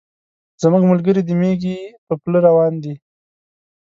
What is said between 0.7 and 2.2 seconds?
ملګري د مېږي په